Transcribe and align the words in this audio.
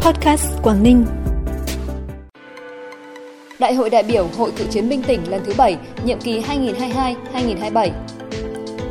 Podcast 0.00 0.62
Quảng 0.62 0.82
Ninh. 0.82 1.06
Đại 3.58 3.74
hội 3.74 3.90
đại 3.90 4.02
biểu 4.02 4.28
Hội 4.38 4.52
Cựu 4.56 4.66
chiến 4.66 4.88
binh 4.88 5.02
tỉnh 5.02 5.30
lần 5.30 5.42
thứ 5.44 5.52
7, 5.56 5.76
nhiệm 6.04 6.20
kỳ 6.20 6.40
2022-2027. 6.40 7.90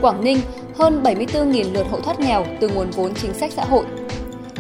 Quảng 0.02 0.24
Ninh 0.24 0.38
hơn 0.76 1.04
74.000 1.04 1.74
lượt 1.74 1.86
hộ 1.92 2.00
thoát 2.00 2.20
nghèo 2.20 2.46
từ 2.60 2.70
nguồn 2.70 2.90
vốn 2.90 3.14
chính 3.16 3.34
sách 3.34 3.52
xã 3.52 3.66
hội. 3.66 3.86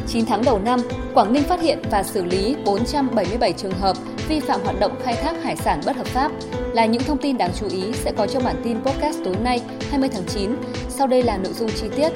9 0.08 0.26
tháng 0.26 0.44
đầu 0.46 0.60
năm, 0.60 0.80
Quảng 1.14 1.34
Ninh 1.34 1.44
phát 1.44 1.62
hiện 1.62 1.82
và 1.92 2.04
xử 2.04 2.26
lý 2.26 2.56
477 2.66 3.54
trường 3.54 3.72
hợp 3.72 3.98
vi 4.28 4.40
phạm 4.40 4.62
hoạt 4.64 4.80
động 4.80 5.00
khai 5.04 5.16
thác 5.16 5.44
hải 5.44 5.56
sản 5.56 5.82
bất 5.86 5.96
hợp 5.96 6.08
pháp 6.08 6.32
là 6.74 6.86
những 6.86 7.04
thông 7.04 7.18
tin 7.18 7.38
đáng 7.38 7.52
chú 7.60 7.68
ý 7.70 7.94
sẽ 7.94 8.12
có 8.18 8.28
trong 8.28 8.44
bản 8.44 8.56
tin 8.64 8.82
podcast 8.82 9.18
tối 9.26 9.36
nay 9.44 9.62
20 9.92 10.10
tháng 10.14 10.26
9. 10.28 10.56
Sau 10.90 11.08
đây 11.08 11.24
là 11.24 11.38
nội 11.38 11.54
dung 11.54 11.70
chi 11.76 11.88
tiết. 11.96 12.10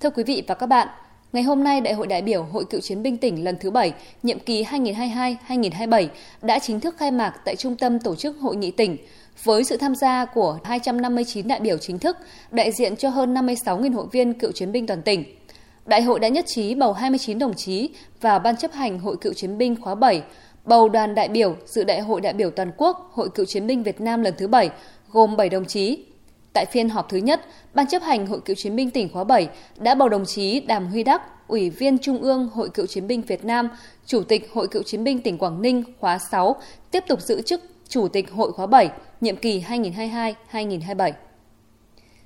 Thưa 0.00 0.10
quý 0.10 0.22
vị 0.24 0.42
và 0.48 0.54
các 0.54 0.66
bạn, 0.66 0.88
Ngày 1.32 1.42
hôm 1.42 1.64
nay, 1.64 1.80
Đại 1.80 1.94
hội 1.94 2.06
đại 2.06 2.22
biểu 2.22 2.42
Hội 2.42 2.64
Cựu 2.64 2.80
chiến 2.80 3.02
binh 3.02 3.16
tỉnh 3.16 3.44
lần 3.44 3.56
thứ 3.60 3.70
7, 3.70 3.92
nhiệm 4.22 4.38
kỳ 4.38 4.64
2022-2027 4.64 6.08
đã 6.42 6.58
chính 6.58 6.80
thức 6.80 6.94
khai 6.98 7.10
mạc 7.10 7.32
tại 7.44 7.56
Trung 7.56 7.76
tâm 7.76 7.98
Tổ 7.98 8.14
chức 8.14 8.36
Hội 8.40 8.56
nghị 8.56 8.70
tỉnh, 8.70 8.96
với 9.44 9.64
sự 9.64 9.76
tham 9.76 9.94
gia 9.94 10.24
của 10.24 10.58
259 10.64 11.48
đại 11.48 11.60
biểu 11.60 11.78
chính 11.78 11.98
thức, 11.98 12.16
đại 12.50 12.72
diện 12.72 12.96
cho 12.96 13.08
hơn 13.08 13.34
56.000 13.34 13.94
hội 13.94 14.06
viên 14.12 14.34
cựu 14.34 14.52
chiến 14.52 14.72
binh 14.72 14.86
toàn 14.86 15.02
tỉnh. 15.02 15.24
Đại 15.86 16.02
hội 16.02 16.20
đã 16.20 16.28
nhất 16.28 16.44
trí 16.48 16.74
bầu 16.74 16.92
29 16.92 17.38
đồng 17.38 17.54
chí 17.54 17.88
vào 18.20 18.38
Ban 18.38 18.56
chấp 18.56 18.72
hành 18.72 18.98
Hội 18.98 19.16
Cựu 19.20 19.32
chiến 19.32 19.58
binh 19.58 19.76
khóa 19.80 19.94
7, 19.94 20.22
bầu 20.64 20.88
đoàn 20.88 21.14
đại 21.14 21.28
biểu 21.28 21.56
dự 21.66 21.84
Đại 21.84 22.00
hội 22.00 22.20
đại 22.20 22.32
biểu 22.32 22.50
toàn 22.50 22.72
quốc 22.76 23.10
Hội 23.12 23.28
Cựu 23.34 23.46
chiến 23.46 23.66
binh 23.66 23.82
Việt 23.82 24.00
Nam 24.00 24.22
lần 24.22 24.34
thứ 24.38 24.48
7, 24.48 24.70
gồm 25.10 25.36
7 25.36 25.48
đồng 25.48 25.64
chí. 25.64 26.04
Tại 26.52 26.66
phiên 26.66 26.88
họp 26.88 27.08
thứ 27.08 27.16
nhất, 27.16 27.46
Ban 27.74 27.86
chấp 27.86 28.02
hành 28.02 28.26
Hội 28.26 28.40
Cựu 28.40 28.56
chiến 28.56 28.76
binh 28.76 28.90
tỉnh 28.90 29.08
khóa 29.12 29.24
7 29.24 29.48
đã 29.78 29.94
bầu 29.94 30.08
đồng 30.08 30.24
chí 30.24 30.60
Đàm 30.60 30.86
Huy 30.86 31.02
Đắc, 31.02 31.22
Ủy 31.48 31.70
viên 31.70 31.98
Trung 31.98 32.18
ương 32.18 32.48
Hội 32.48 32.70
Cựu 32.70 32.86
chiến 32.86 33.06
binh 33.06 33.22
Việt 33.22 33.44
Nam, 33.44 33.68
Chủ 34.06 34.22
tịch 34.22 34.50
Hội 34.52 34.68
Cựu 34.68 34.82
chiến 34.82 35.04
binh 35.04 35.20
tỉnh 35.20 35.38
Quảng 35.38 35.62
Ninh 35.62 35.84
khóa 36.00 36.18
6, 36.18 36.56
tiếp 36.90 37.04
tục 37.08 37.20
giữ 37.20 37.42
chức 37.42 37.60
Chủ 37.88 38.08
tịch 38.08 38.30
Hội 38.30 38.52
khóa 38.52 38.66
7, 38.66 38.90
nhiệm 39.20 39.36
kỳ 39.36 39.64
2022-2027. 40.52 41.12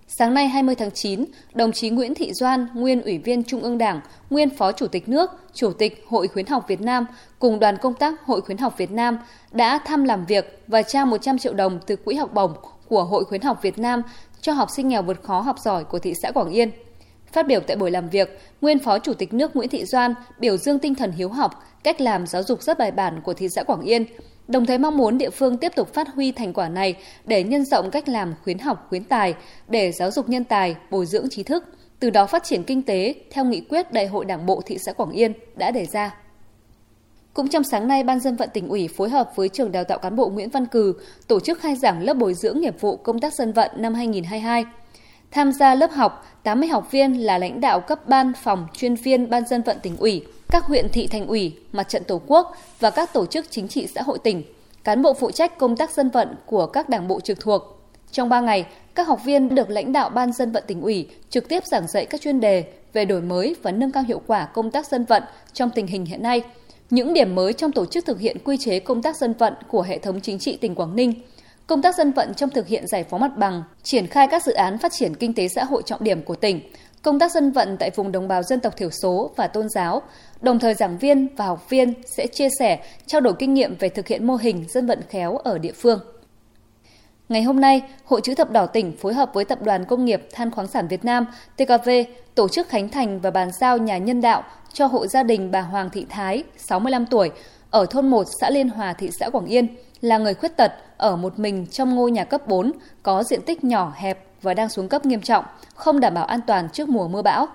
Sáng 0.07 0.35
nay 0.35 0.49
20 0.49 0.75
tháng 0.75 0.91
9, 0.91 1.25
đồng 1.55 1.73
chí 1.73 1.91
Nguyễn 1.91 2.15
Thị 2.15 2.33
Doan, 2.33 2.67
nguyên 2.75 3.03
Ủy 3.03 3.19
viên 3.19 3.45
Trung 3.45 3.61
ương 3.61 3.79
Đảng, 3.79 4.01
nguyên 4.31 4.51
Phó 4.51 4.73
Chủ 4.73 4.87
tịch 4.87 5.09
nước, 5.09 5.31
Chủ 5.53 5.73
tịch 5.73 6.05
Hội 6.09 6.29
khuyến 6.29 6.47
học 6.47 6.65
Việt 6.69 6.81
Nam 6.81 7.07
cùng 7.39 7.61
đoàn 7.61 7.77
công 7.83 7.95
tác 7.95 8.27
Hội 8.27 8.41
khuyến 8.41 8.59
học 8.59 8.79
Việt 8.79 8.91
Nam 8.91 9.19
đã 9.53 9.79
thăm 9.79 10.05
làm 10.05 10.25
việc 10.25 10.63
và 10.67 10.83
trao 10.83 11.07
100 11.07 11.39
triệu 11.39 11.55
đồng 11.55 11.79
từ 11.87 11.97
quỹ 11.97 12.15
học 12.15 12.35
bổng 12.35 12.53
của 12.89 13.05
Hội 13.05 13.25
khuyến 13.25 13.41
học 13.41 13.63
Việt 13.63 13.79
Nam 13.79 14.03
cho 14.41 14.53
học 14.53 14.69
sinh 14.71 14.89
nghèo 14.89 15.03
vượt 15.03 15.23
khó 15.23 15.41
học 15.41 15.57
giỏi 15.59 15.85
của 15.85 15.99
thị 15.99 16.15
xã 16.23 16.31
Quảng 16.31 16.51
Yên. 16.51 16.71
Phát 17.33 17.47
biểu 17.47 17.61
tại 17.61 17.77
buổi 17.77 17.91
làm 17.91 18.09
việc, 18.09 18.41
nguyên 18.61 18.79
Phó 18.79 18.99
Chủ 18.99 19.15
tịch 19.15 19.35
nước 19.35 19.57
Nguyễn 19.57 19.69
Thị 19.69 19.85
Doan 19.85 20.15
biểu 20.39 20.57
dương 20.57 20.79
tinh 20.79 20.95
thần 20.95 21.13
hiếu 21.13 21.29
học, 21.29 21.65
cách 21.83 22.01
làm 22.01 22.27
giáo 22.27 22.43
dục 22.43 22.63
rất 22.63 22.79
bài 22.79 22.91
bản 22.91 23.21
của 23.25 23.35
thị 23.35 23.49
xã 23.49 23.63
Quảng 23.63 23.81
Yên, 23.81 24.05
đồng 24.49 24.67
thời 24.67 24.79
mong 24.79 24.97
muốn 24.97 25.19
địa 25.19 25.31
phương 25.31 25.57
tiếp 25.57 25.73
tục 25.77 25.95
phát 25.95 26.09
huy 26.15 26.33
thành 26.33 26.53
quả 26.53 26.69
này 26.69 26.95
để 27.25 27.43
nhân 27.43 27.65
rộng 27.65 27.91
cách 27.91 28.09
làm 28.09 28.35
khuyến 28.45 28.59
học 28.59 28.87
khuyến 28.89 29.05
tài, 29.05 29.35
để 29.69 29.93
giáo 29.93 30.11
dục 30.11 30.29
nhân 30.29 30.45
tài, 30.45 30.77
bồi 30.91 31.07
dưỡng 31.07 31.31
trí 31.31 31.43
thức, 31.43 31.65
từ 32.01 32.11
đó 32.11 32.27
phát 32.27 32.45
triển 32.45 32.65
kinh 32.65 32.83
tế 32.83 33.15
theo 33.31 33.45
nghị 33.45 33.61
quyết 33.61 33.93
Đại 33.93 34.07
hội 34.07 34.25
Đảng 34.25 34.47
bộ 34.47 34.63
thị 34.67 34.79
xã 34.87 34.93
Quảng 34.93 35.11
Yên 35.11 35.33
đã 35.57 35.71
đề 35.71 35.87
ra. 35.87 36.15
Cũng 37.35 37.49
trong 37.49 37.65
sáng 37.65 37.89
nay, 37.89 38.05
Ban 38.05 38.21
dân 38.21 38.37
vận 38.37 38.49
tỉnh 38.53 38.69
ủy 38.69 38.89
phối 38.89 39.09
hợp 39.09 39.31
với 39.37 39.49
trường 39.49 39.73
đào 39.73 39.85
tạo 39.85 39.99
cán 39.99 40.17
bộ 40.17 40.29
Nguyễn 40.29 40.51
Văn 40.51 40.67
Cừ 40.67 40.95
tổ 41.29 41.41
chức 41.41 41.61
khai 41.61 41.77
giảng 41.77 42.03
lớp 42.03 42.15
bồi 42.15 42.35
dưỡng 42.35 42.61
nghiệp 42.61 42.81
vụ 42.81 42.97
công 42.97 43.21
tác 43.21 43.35
dân 43.35 43.53
vận 43.53 43.71
năm 43.77 43.95
2022. 43.95 44.65
Tham 45.31 45.53
gia 45.53 45.75
lớp 45.75 45.91
học, 45.91 46.27
80 46.43 46.69
học 46.69 46.91
viên 46.91 47.15
là 47.15 47.39
lãnh 47.39 47.61
đạo 47.61 47.81
cấp 47.81 48.09
ban 48.09 48.33
phòng 48.43 48.67
chuyên 48.75 48.95
viên 48.95 49.31
Ban 49.31 49.47
dân 49.49 49.63
vận 49.63 49.79
tỉnh 49.83 49.97
ủy, 49.97 50.27
các 50.51 50.65
huyện 50.65 50.89
thị 50.89 51.07
thành 51.07 51.27
ủy, 51.27 51.57
mặt 51.73 51.89
trận 51.89 52.05
Tổ 52.05 52.21
quốc 52.27 52.57
và 52.81 52.91
các 52.91 53.13
tổ 53.13 53.27
chức 53.27 53.47
chính 53.51 53.69
trị 53.69 53.87
xã 53.95 54.03
hội 54.03 54.19
tỉnh, 54.19 54.43
cán 54.85 55.03
bộ 55.03 55.15
phụ 55.15 55.31
trách 55.31 55.59
công 55.59 55.77
tác 55.77 55.91
dân 55.91 56.11
vận 56.11 56.35
của 56.47 56.67
các 56.67 56.89
đảng 56.89 57.09
bộ 57.09 57.21
trực 57.21 57.41
thuộc. 57.41 57.63
Trong 58.11 58.29
3 58.29 58.41
ngày, 58.41 58.67
các 58.95 59.09
học 59.09 59.21
viên 59.25 59.55
được 59.55 59.71
lãnh 59.71 59.93
đạo 59.93 60.09
Ban 60.09 60.33
dân 60.33 60.53
vận 60.53 60.65
tỉnh 60.67 60.81
ủy 60.81 61.09
trực 61.31 61.49
tiếp 61.49 61.67
giảng 61.67 61.87
dạy 61.87 62.07
các 62.07 62.21
chuyên 62.21 62.41
đề 62.41 62.65
về 62.93 63.05
đổi 63.05 63.21
mới 63.21 63.57
và 63.63 63.71
nâng 63.71 63.93
cao 63.93 64.03
hiệu 64.03 64.23
quả 64.27 64.47
công 64.47 64.71
tác 64.71 64.87
dân 64.87 65.05
vận 65.05 65.23
trong 65.53 65.71
tình 65.71 65.87
hình 65.87 66.05
hiện 66.05 66.23
nay, 66.23 66.43
những 66.91 67.15
điểm 67.15 67.35
mới 67.35 67.53
trong 67.53 67.73
tổ 67.73 67.87
chức 67.87 68.05
thực 68.07 68.21
hiện 68.21 68.37
quy 68.45 68.57
chế 68.57 68.81
công 68.81 69.03
tác 69.03 69.17
dân 69.17 69.35
vận 69.39 69.55
của 69.69 69.83
hệ 69.83 69.99
thống 69.99 70.21
chính 70.21 70.39
trị 70.39 70.57
tỉnh 70.57 70.75
Quảng 70.75 70.97
Ninh, 70.97 71.15
công 71.67 71.83
tác 71.83 71.97
dân 71.97 72.13
vận 72.13 72.35
trong 72.35 72.51
thực 72.51 72.67
hiện 72.67 72.87
giải 72.87 73.05
phóng 73.05 73.21
mặt 73.21 73.37
bằng, 73.37 73.63
triển 73.83 74.07
khai 74.07 74.29
các 74.31 74.45
dự 74.45 74.53
án 74.53 74.79
phát 74.79 74.93
triển 74.93 75.15
kinh 75.15 75.35
tế 75.35 75.49
xã 75.49 75.65
hội 75.65 75.83
trọng 75.87 76.05
điểm 76.05 76.23
của 76.23 76.35
tỉnh, 76.35 76.61
công 77.03 77.19
tác 77.19 77.33
dân 77.33 77.53
vận 77.53 77.77
tại 77.77 77.91
vùng 77.97 78.13
đồng 78.13 78.29
bào 78.29 78.43
dân 78.43 78.61
tộc 78.61 78.77
thiểu 78.77 78.91
số 78.91 79.31
và 79.37 79.47
tôn 79.47 79.69
giáo, 79.69 80.03
đồng 80.41 80.59
thời 80.59 80.75
giảng 80.75 80.99
viên 80.99 81.37
và 81.37 81.47
học 81.47 81.71
viên 81.71 81.95
sẽ 82.17 82.27
chia 82.27 82.49
sẻ, 82.59 82.85
trao 83.07 83.21
đổi 83.21 83.35
kinh 83.39 83.55
nghiệm 83.55 83.77
về 83.79 83.89
thực 83.89 84.09
hiện 84.09 84.27
mô 84.27 84.37
hình 84.37 84.65
dân 84.69 84.87
vận 84.87 85.01
khéo 85.09 85.37
ở 85.37 85.59
địa 85.59 85.73
phương. 85.73 86.01
Ngày 87.29 87.43
hôm 87.43 87.61
nay, 87.61 87.83
Hội 88.05 88.21
chữ 88.21 88.35
thập 88.35 88.51
đỏ 88.51 88.67
tỉnh 88.67 88.97
phối 88.97 89.15
hợp 89.15 89.31
với 89.35 89.45
Tập 89.45 89.63
đoàn 89.63 89.85
Công 89.85 90.05
nghiệp 90.05 90.29
Than 90.33 90.51
khoáng 90.51 90.67
sản 90.67 90.89
Việt 90.89 91.05
Nam 91.05 91.27
TKV 91.57 91.91
tổ 92.35 92.49
chức 92.49 92.69
khánh 92.69 92.89
thành 92.89 93.21
và 93.21 93.31
bàn 93.31 93.51
giao 93.61 93.79
nhà 93.79 93.99
nhân 93.99 94.21
đạo 94.21 94.43
cho 94.73 94.87
hộ 94.87 95.07
gia 95.07 95.23
đình 95.23 95.51
bà 95.51 95.61
Hoàng 95.61 95.91
Thị 95.91 96.07
Thái, 96.09 96.45
65 96.57 97.07
tuổi, 97.07 97.31
ở 97.71 97.87
thôn 97.91 98.09
1 98.09 98.27
xã 98.41 98.51
Liên 98.51 98.69
Hòa, 98.69 98.93
thị 98.93 99.11
xã 99.21 99.31
Quảng 99.31 99.47
Yên, 99.47 99.77
là 100.01 100.19
người 100.19 100.35
khuyết 100.35 100.57
tật 100.57 100.73
ở 100.97 101.17
một 101.17 101.39
mình 101.39 101.67
trong 101.67 101.95
ngôi 101.95 102.11
nhà 102.11 102.25
cấp 102.25 102.49
4 102.49 102.73
có 103.03 103.23
diện 103.23 103.43
tích 103.43 103.65
nhỏ 103.65 103.93
hẹp 103.97 104.25
và 104.43 104.55
đang 104.55 104.69
xuống 104.69 104.89
cấp 104.89 105.07
nghiêm 105.07 105.21
trọng, 105.21 105.45
không 105.75 106.01
đảm 106.01 106.15
bảo 106.15 106.25
an 106.25 106.41
toàn 106.47 106.69
trước 106.73 106.89
mùa 106.89 107.09
mưa 107.09 107.23
bão. 107.23 107.47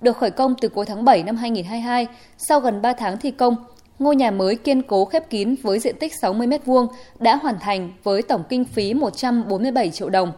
Được 0.00 0.16
khởi 0.16 0.30
công 0.30 0.54
từ 0.60 0.68
cuối 0.68 0.86
tháng 0.86 1.04
7 1.04 1.22
năm 1.22 1.36
2022, 1.36 2.06
sau 2.38 2.60
gần 2.60 2.82
3 2.82 2.92
tháng 2.92 3.18
thi 3.18 3.30
công, 3.30 3.56
ngôi 3.98 4.16
nhà 4.16 4.30
mới 4.30 4.56
kiên 4.56 4.82
cố 4.82 5.04
khép 5.04 5.30
kín 5.30 5.54
với 5.62 5.78
diện 5.78 5.96
tích 6.00 6.12
60 6.20 6.46
m2 6.46 6.86
đã 7.18 7.36
hoàn 7.36 7.58
thành 7.58 7.92
với 8.02 8.22
tổng 8.22 8.42
kinh 8.48 8.64
phí 8.64 8.94
147 8.94 9.90
triệu 9.90 10.08
đồng. 10.08 10.32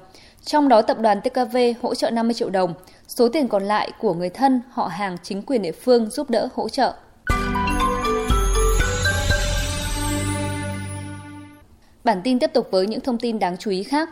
Trong 0.45 0.69
đó 0.69 0.83
tập 0.83 0.99
đoàn 1.01 1.21
TKV 1.21 1.57
hỗ 1.83 1.95
trợ 1.95 2.11
50 2.11 2.35
triệu 2.35 2.51
đồng, 2.51 2.75
số 3.09 3.29
tiền 3.29 3.49
còn 3.49 3.63
lại 3.63 3.93
của 4.01 4.15
người 4.15 4.31
thân, 4.31 4.61
họ 4.71 4.87
hàng, 4.87 5.17
chính 5.23 5.43
quyền 5.43 5.63
địa 5.63 5.73
phương 5.73 6.11
giúp 6.11 6.31
đỡ 6.31 6.49
hỗ 6.55 6.69
trợ. 6.69 6.95
Bản 12.05 12.21
tin 12.25 12.39
tiếp 12.39 12.51
tục 12.55 12.69
với 12.71 12.87
những 12.87 13.01
thông 13.01 13.19
tin 13.19 13.39
đáng 13.39 13.57
chú 13.57 13.71
ý 13.71 13.83
khác. 13.83 14.09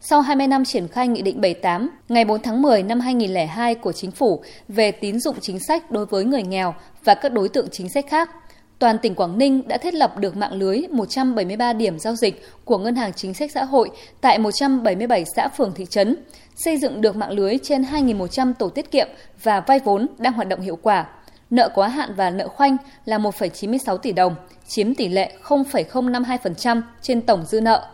Sau 0.00 0.20
20 0.20 0.46
năm 0.46 0.64
triển 0.64 0.88
khai 0.88 1.08
Nghị 1.08 1.22
định 1.22 1.40
78, 1.40 1.90
ngày 2.08 2.24
4 2.24 2.42
tháng 2.42 2.62
10 2.62 2.82
năm 2.82 3.00
2002 3.00 3.74
của 3.74 3.92
Chính 3.92 4.10
phủ 4.10 4.42
về 4.68 4.92
tín 4.92 5.20
dụng 5.20 5.36
chính 5.40 5.58
sách 5.58 5.90
đối 5.90 6.06
với 6.06 6.24
người 6.24 6.42
nghèo 6.42 6.74
và 7.04 7.14
các 7.14 7.32
đối 7.32 7.48
tượng 7.48 7.68
chính 7.72 7.88
sách 7.88 8.06
khác, 8.08 8.30
toàn 8.78 8.98
tỉnh 8.98 9.14
Quảng 9.14 9.38
Ninh 9.38 9.68
đã 9.68 9.76
thiết 9.76 9.94
lập 9.94 10.18
được 10.18 10.36
mạng 10.36 10.52
lưới 10.52 10.82
173 10.90 11.72
điểm 11.72 11.98
giao 11.98 12.14
dịch 12.14 12.42
của 12.64 12.78
Ngân 12.78 12.96
hàng 12.96 13.12
Chính 13.12 13.34
sách 13.34 13.50
Xã 13.52 13.64
hội 13.64 13.90
tại 14.20 14.38
177 14.38 15.24
xã 15.36 15.48
phường 15.48 15.72
thị 15.74 15.84
trấn, 15.90 16.16
xây 16.56 16.76
dựng 16.76 17.00
được 17.00 17.16
mạng 17.16 17.30
lưới 17.30 17.58
trên 17.62 17.82
2.100 17.82 18.52
tổ 18.58 18.68
tiết 18.68 18.90
kiệm 18.90 19.08
và 19.42 19.60
vay 19.60 19.78
vốn 19.84 20.06
đang 20.18 20.32
hoạt 20.32 20.48
động 20.48 20.60
hiệu 20.60 20.78
quả. 20.82 21.06
Nợ 21.50 21.70
quá 21.74 21.88
hạn 21.88 22.14
và 22.14 22.30
nợ 22.30 22.48
khoanh 22.48 22.76
là 23.04 23.18
1,96 23.18 23.96
tỷ 23.96 24.12
đồng, 24.12 24.34
chiếm 24.68 24.94
tỷ 24.94 25.08
lệ 25.08 25.32
0,052% 25.42 26.82
trên 27.02 27.20
tổng 27.20 27.44
dư 27.46 27.60
nợ. 27.60 27.88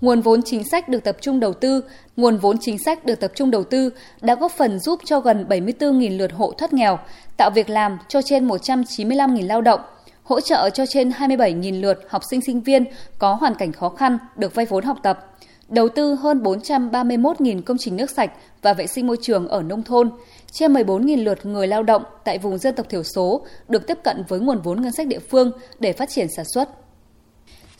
Nguồn 0.00 0.20
vốn 0.20 0.42
chính 0.42 0.62
sách 0.70 0.88
được 0.88 1.04
tập 1.04 1.16
trung 1.20 1.40
đầu 1.40 1.52
tư, 1.52 1.84
nguồn 2.16 2.36
vốn 2.36 2.56
chính 2.60 2.78
sách 2.78 3.04
được 3.04 3.20
tập 3.20 3.32
trung 3.34 3.50
đầu 3.50 3.64
tư 3.64 3.90
đã 4.20 4.34
góp 4.34 4.52
phần 4.52 4.78
giúp 4.78 5.00
cho 5.04 5.20
gần 5.20 5.46
74.000 5.48 6.18
lượt 6.18 6.32
hộ 6.32 6.52
thoát 6.58 6.72
nghèo, 6.72 6.98
tạo 7.36 7.50
việc 7.50 7.70
làm 7.70 7.98
cho 8.08 8.22
trên 8.22 8.48
195.000 8.48 9.46
lao 9.46 9.60
động, 9.60 9.80
hỗ 10.24 10.40
trợ 10.40 10.70
cho 10.70 10.86
trên 10.86 11.10
27.000 11.10 11.80
lượt 11.80 11.98
học 12.08 12.22
sinh 12.30 12.40
sinh 12.40 12.60
viên 12.60 12.84
có 13.18 13.34
hoàn 13.34 13.54
cảnh 13.54 13.72
khó 13.72 13.88
khăn 13.88 14.18
được 14.36 14.54
vay 14.54 14.66
vốn 14.66 14.84
học 14.84 14.96
tập, 15.02 15.26
đầu 15.68 15.88
tư 15.88 16.14
hơn 16.14 16.42
431.000 16.42 17.62
công 17.62 17.78
trình 17.78 17.96
nước 17.96 18.10
sạch 18.10 18.30
và 18.62 18.72
vệ 18.74 18.86
sinh 18.86 19.06
môi 19.06 19.16
trường 19.22 19.48
ở 19.48 19.62
nông 19.62 19.82
thôn, 19.82 20.10
trên 20.52 20.72
14.000 20.72 21.24
lượt 21.24 21.46
người 21.46 21.66
lao 21.66 21.82
động 21.82 22.02
tại 22.24 22.38
vùng 22.38 22.58
dân 22.58 22.74
tộc 22.74 22.88
thiểu 22.88 23.02
số 23.02 23.46
được 23.68 23.86
tiếp 23.86 23.98
cận 24.04 24.24
với 24.28 24.40
nguồn 24.40 24.60
vốn 24.60 24.82
ngân 24.82 24.92
sách 24.92 25.06
địa 25.06 25.18
phương 25.18 25.52
để 25.78 25.92
phát 25.92 26.10
triển 26.10 26.26
sản 26.36 26.44
xuất. 26.54 26.68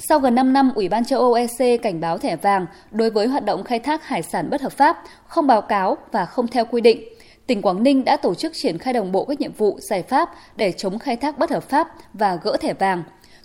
Sau 0.08 0.18
gần 0.18 0.34
5 0.34 0.52
năm, 0.52 0.72
Ủy 0.74 0.88
ban 0.88 1.04
châu 1.04 1.20
Âu 1.20 1.32
EC 1.34 1.82
cảnh 1.82 2.00
báo 2.00 2.18
thẻ 2.18 2.36
vàng 2.36 2.66
đối 2.90 3.10
với 3.10 3.26
hoạt 3.26 3.44
động 3.44 3.64
khai 3.64 3.78
thác 3.78 4.04
hải 4.04 4.22
sản 4.22 4.50
bất 4.50 4.62
hợp 4.62 4.72
pháp, 4.72 5.02
không 5.26 5.46
báo 5.46 5.62
cáo 5.62 5.96
và 6.12 6.26
không 6.26 6.48
theo 6.48 6.64
quy 6.64 6.80
định. 6.80 7.13
Tỉnh 7.46 7.62
Quảng 7.62 7.82
Ninh 7.82 8.04
đã 8.04 8.16
tổ 8.16 8.34
chức 8.34 8.52
triển 8.54 8.78
khai 8.78 8.94
đồng 8.94 9.12
bộ 9.12 9.24
các 9.24 9.40
nhiệm 9.40 9.52
vụ, 9.52 9.78
giải 9.80 10.02
pháp 10.02 10.30
để 10.56 10.72
chống 10.72 10.98
khai 10.98 11.16
thác 11.16 11.38
bất 11.38 11.50
hợp 11.50 11.68
pháp 11.68 11.88
và 12.12 12.38
gỡ 12.42 12.56
thẻ 12.60 12.74
vàng. 12.74 13.02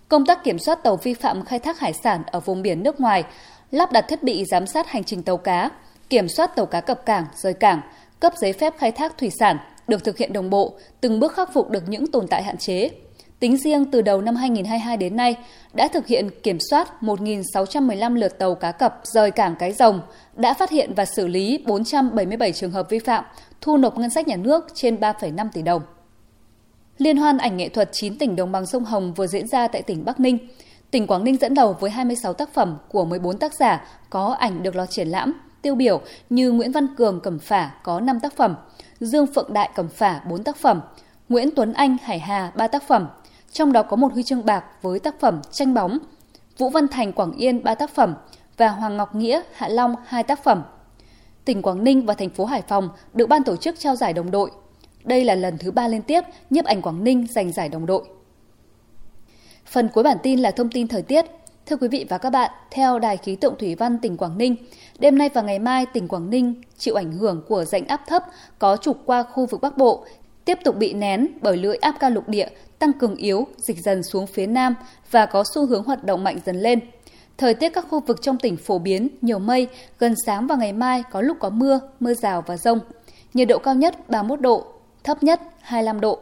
Công 0.07 0.25
tác 0.25 0.43
kiểm 0.43 0.59
soát 0.59 0.83
tàu 0.83 0.95
vi 0.95 1.13
phạm 1.13 1.45
khai 1.45 1.59
thác 1.59 1.79
hải 1.79 1.93
sản 1.93 2.23
ở 2.25 2.39
vùng 2.39 2.61
biển 2.61 2.83
nước 2.83 2.99
ngoài, 2.99 3.23
lắp 3.71 3.91
đặt 3.91 4.05
thiết 4.07 4.23
bị 4.23 4.45
giám 4.45 4.67
sát 4.67 4.87
hành 4.87 5.03
trình 5.03 5.23
tàu 5.23 5.37
cá, 5.37 5.69
kiểm 6.09 6.27
soát 6.27 6.55
tàu 6.55 6.65
cá 6.65 6.81
cập 6.81 7.05
cảng, 7.05 7.25
rời 7.35 7.53
cảng, 7.53 7.81
cấp 8.19 8.33
giấy 8.37 8.53
phép 8.53 8.73
khai 8.77 8.91
thác 8.91 9.17
thủy 9.17 9.29
sản 9.39 9.57
được 9.87 10.03
thực 10.03 10.17
hiện 10.17 10.33
đồng 10.33 10.49
bộ, 10.49 10.73
từng 11.01 11.19
bước 11.19 11.33
khắc 11.33 11.53
phục 11.53 11.69
được 11.69 11.83
những 11.89 12.11
tồn 12.11 12.27
tại 12.27 12.43
hạn 12.43 12.57
chế. 12.57 12.89
Tính 13.39 13.57
riêng 13.57 13.85
từ 13.85 14.01
đầu 14.01 14.21
năm 14.21 14.35
2022 14.35 14.97
đến 14.97 15.15
nay, 15.15 15.35
đã 15.73 15.87
thực 15.87 16.07
hiện 16.07 16.29
kiểm 16.43 16.57
soát 16.69 16.89
1.615 17.01 18.15
lượt 18.15 18.39
tàu 18.39 18.55
cá 18.55 18.71
cập 18.71 19.01
rời 19.03 19.31
cảng 19.31 19.55
Cái 19.59 19.73
Rồng, 19.73 20.01
đã 20.35 20.53
phát 20.53 20.69
hiện 20.69 20.93
và 20.95 21.05
xử 21.05 21.27
lý 21.27 21.63
477 21.65 22.51
trường 22.53 22.71
hợp 22.71 22.89
vi 22.89 22.99
phạm, 22.99 23.23
thu 23.61 23.77
nộp 23.77 23.97
ngân 23.97 24.09
sách 24.09 24.27
nhà 24.27 24.35
nước 24.35 24.67
trên 24.73 24.95
3,5 24.95 25.47
tỷ 25.53 25.61
đồng. 25.61 25.81
Liên 26.97 27.17
hoan 27.17 27.37
ảnh 27.37 27.57
nghệ 27.57 27.69
thuật 27.69 27.89
9 27.91 28.17
tỉnh 28.17 28.35
đồng 28.35 28.51
bằng 28.51 28.65
sông 28.65 28.85
Hồng 28.85 29.13
vừa 29.13 29.27
diễn 29.27 29.47
ra 29.47 29.67
tại 29.67 29.81
tỉnh 29.81 30.05
Bắc 30.05 30.19
Ninh. 30.19 30.37
Tỉnh 30.91 31.07
Quảng 31.07 31.23
Ninh 31.23 31.37
dẫn 31.37 31.53
đầu 31.53 31.75
với 31.79 31.91
26 31.91 32.33
tác 32.33 32.53
phẩm 32.53 32.77
của 32.89 33.05
14 33.05 33.37
tác 33.37 33.53
giả 33.53 33.85
có 34.09 34.35
ảnh 34.39 34.63
được 34.63 34.75
lọt 34.75 34.89
triển 34.89 35.07
lãm, 35.07 35.33
tiêu 35.61 35.75
biểu 35.75 36.01
như 36.29 36.51
Nguyễn 36.51 36.71
Văn 36.71 36.87
Cường 36.97 37.19
Cẩm 37.19 37.39
Phả 37.39 37.71
có 37.83 37.99
5 37.99 38.19
tác 38.19 38.35
phẩm, 38.35 38.55
Dương 38.99 39.27
Phượng 39.35 39.53
Đại 39.53 39.69
Cẩm 39.75 39.87
Phả 39.87 40.21
4 40.29 40.43
tác 40.43 40.57
phẩm, 40.57 40.81
Nguyễn 41.29 41.49
Tuấn 41.55 41.73
Anh 41.73 41.97
Hải 42.03 42.19
Hà 42.19 42.51
3 42.55 42.67
tác 42.67 42.87
phẩm, 42.87 43.07
trong 43.51 43.73
đó 43.73 43.83
có 43.83 43.95
một 43.95 44.13
huy 44.13 44.23
chương 44.23 44.45
bạc 44.45 44.63
với 44.81 44.99
tác 44.99 45.19
phẩm 45.19 45.41
Tranh 45.51 45.73
bóng, 45.73 45.99
Vũ 46.57 46.69
Văn 46.69 46.87
Thành 46.87 47.13
Quảng 47.13 47.31
Yên 47.31 47.63
3 47.63 47.75
tác 47.75 47.95
phẩm 47.95 48.15
và 48.57 48.67
Hoàng 48.69 48.97
Ngọc 48.97 49.15
Nghĩa 49.15 49.41
Hạ 49.53 49.67
Long 49.67 49.95
2 50.05 50.23
tác 50.23 50.43
phẩm. 50.43 50.63
Tỉnh 51.45 51.61
Quảng 51.61 51.83
Ninh 51.83 52.05
và 52.05 52.13
thành 52.13 52.29
phố 52.29 52.45
Hải 52.45 52.61
Phòng 52.61 52.89
được 53.13 53.29
ban 53.29 53.43
tổ 53.43 53.55
chức 53.55 53.79
trao 53.79 53.95
giải 53.95 54.13
đồng 54.13 54.31
đội. 54.31 54.51
Đây 55.03 55.25
là 55.25 55.35
lần 55.35 55.57
thứ 55.57 55.71
ba 55.71 55.87
liên 55.87 56.01
tiếp 56.01 56.23
nhiếp 56.49 56.65
ảnh 56.65 56.81
Quảng 56.81 57.03
Ninh 57.03 57.27
giành 57.29 57.51
giải 57.51 57.69
đồng 57.69 57.85
đội. 57.85 58.03
Phần 59.65 59.89
cuối 59.93 60.03
bản 60.03 60.17
tin 60.23 60.39
là 60.39 60.51
thông 60.51 60.69
tin 60.69 60.87
thời 60.87 61.01
tiết. 61.01 61.25
Thưa 61.65 61.75
quý 61.75 61.87
vị 61.87 62.05
và 62.09 62.17
các 62.17 62.29
bạn, 62.29 62.51
theo 62.71 62.99
Đài 62.99 63.17
khí 63.17 63.35
tượng 63.35 63.55
thủy 63.59 63.75
văn 63.75 63.99
tỉnh 63.99 64.17
Quảng 64.17 64.37
Ninh, 64.37 64.55
đêm 64.99 65.17
nay 65.17 65.29
và 65.33 65.41
ngày 65.41 65.59
mai 65.59 65.85
tỉnh 65.85 66.07
Quảng 66.07 66.29
Ninh 66.29 66.61
chịu 66.77 66.95
ảnh 66.95 67.11
hưởng 67.11 67.43
của 67.47 67.65
rãnh 67.65 67.87
áp 67.87 68.01
thấp 68.07 68.23
có 68.59 68.77
trục 68.77 68.97
qua 69.05 69.23
khu 69.23 69.45
vực 69.45 69.61
Bắc 69.61 69.77
Bộ, 69.77 70.05
tiếp 70.49 70.59
tục 70.63 70.77
bị 70.77 70.93
nén 70.93 71.27
bởi 71.41 71.57
lưỡi 71.57 71.75
áp 71.75 71.95
cao 71.99 72.09
lục 72.09 72.29
địa 72.29 72.47
tăng 72.79 72.93
cường 72.93 73.15
yếu, 73.15 73.47
dịch 73.57 73.77
dần 73.77 74.03
xuống 74.03 74.27
phía 74.27 74.47
Nam 74.47 74.75
và 75.11 75.25
có 75.25 75.43
xu 75.53 75.65
hướng 75.65 75.83
hoạt 75.83 76.03
động 76.03 76.23
mạnh 76.23 76.37
dần 76.45 76.59
lên. 76.59 76.79
Thời 77.37 77.53
tiết 77.53 77.69
các 77.69 77.85
khu 77.89 77.99
vực 77.99 78.21
trong 78.21 78.37
tỉnh 78.37 78.57
phổ 78.57 78.79
biến, 78.79 79.09
nhiều 79.21 79.39
mây, 79.39 79.67
gần 79.99 80.13
sáng 80.25 80.47
và 80.47 80.55
ngày 80.55 80.73
mai 80.73 81.03
có 81.11 81.21
lúc 81.21 81.37
có 81.39 81.49
mưa, 81.49 81.79
mưa 81.99 82.13
rào 82.13 82.43
và 82.47 82.57
rông. 82.57 82.79
Nhiệt 83.33 83.47
độ 83.47 83.57
cao 83.57 83.75
nhất 83.75 84.09
31 84.09 84.41
độ, 84.41 84.65
thấp 85.03 85.23
nhất 85.23 85.41
25 85.61 86.01
độ. 86.01 86.19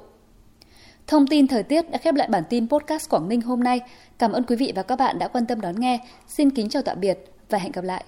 Thông 1.07 1.27
tin 1.27 1.47
thời 1.47 1.63
tiết 1.63 1.91
đã 1.91 1.97
khép 1.97 2.15
lại 2.15 2.27
bản 2.27 2.43
tin 2.49 2.69
podcast 2.69 3.09
Quảng 3.09 3.29
Ninh 3.29 3.41
hôm 3.41 3.63
nay. 3.63 3.79
Cảm 4.19 4.31
ơn 4.31 4.43
quý 4.43 4.55
vị 4.55 4.73
và 4.75 4.83
các 4.83 4.95
bạn 4.95 5.19
đã 5.19 5.27
quan 5.27 5.45
tâm 5.45 5.61
đón 5.61 5.79
nghe. 5.79 5.99
Xin 6.27 6.49
kính 6.49 6.69
chào 6.69 6.81
tạm 6.81 6.99
biệt 6.99 7.17
và 7.49 7.57
hẹn 7.57 7.71
gặp 7.71 7.83
lại. 7.83 8.03